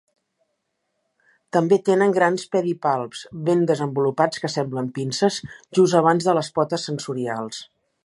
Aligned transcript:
També 1.57 1.77
tenen 1.89 2.15
grans 2.15 2.47
pedipalps 2.55 3.23
ben 3.51 3.63
desenvolupats 3.73 4.43
que 4.47 4.53
semblen 4.57 4.91
pinces, 4.99 5.41
just 5.81 6.03
abans 6.05 6.31
de 6.31 6.39
les 6.41 6.55
potes 6.61 6.91
sensorials. 6.93 7.67